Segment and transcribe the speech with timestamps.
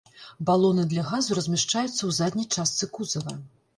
[0.49, 3.37] Балоны для газу размяшчаюцца ў задняй частцы кузава.